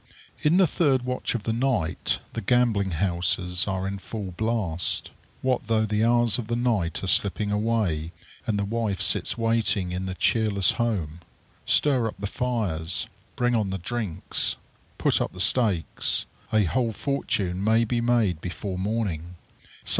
In 0.41 0.57
the 0.57 0.65
third 0.65 1.03
watch 1.03 1.35
of 1.35 1.43
the 1.43 1.53
night 1.53 2.21
the 2.33 2.41
gambling 2.41 2.89
houses 2.89 3.67
are 3.67 3.87
in 3.87 3.99
full 3.99 4.31
blast. 4.31 5.11
What 5.43 5.67
though 5.67 5.85
the 5.85 6.03
hours 6.03 6.39
of 6.39 6.47
the 6.47 6.55
night 6.55 7.03
are 7.03 7.07
slipping 7.07 7.51
away, 7.51 8.11
and 8.47 8.57
the 8.57 8.65
wife 8.65 8.99
sits 8.99 9.37
waiting 9.37 9.91
in 9.91 10.07
the 10.07 10.15
cheerless 10.15 10.71
home! 10.71 11.19
Stir 11.67 12.07
up 12.07 12.15
the 12.17 12.25
fires! 12.25 13.05
Bring 13.35 13.55
on 13.55 13.69
the 13.69 13.77
drinks! 13.77 14.55
Put 14.97 15.21
up 15.21 15.33
the 15.33 15.39
stakes! 15.39 16.25
A 16.51 16.63
whole 16.63 16.93
fortune 16.93 17.63
may 17.63 17.83
be 17.83 18.01
made 18.01 18.41
before 18.41 18.79
morning! 18.79 19.35